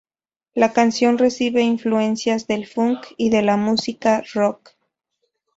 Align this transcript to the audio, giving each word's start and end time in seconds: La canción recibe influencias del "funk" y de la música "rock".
La 0.55 0.73
canción 0.73 1.19
recibe 1.19 1.61
influencias 1.61 2.47
del 2.47 2.65
"funk" 2.65 3.05
y 3.17 3.29
de 3.29 3.43
la 3.43 3.55
música 3.55 4.23
"rock". 4.33 4.71